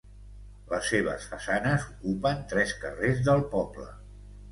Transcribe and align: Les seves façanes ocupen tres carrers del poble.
Les 0.69 0.87
seves 0.93 1.27
façanes 1.33 1.85
ocupen 1.91 2.41
tres 2.53 2.73
carrers 2.87 3.21
del 3.29 3.45
poble. 3.53 3.87